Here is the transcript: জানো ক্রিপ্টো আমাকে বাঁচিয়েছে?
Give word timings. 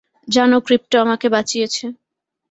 জানো 0.27 0.57
ক্রিপ্টো 0.65 0.95
আমাকে 0.99 1.27
বাঁচিয়েছে? 1.29 1.85